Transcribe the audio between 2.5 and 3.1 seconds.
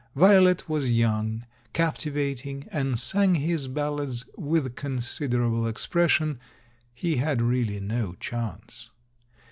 and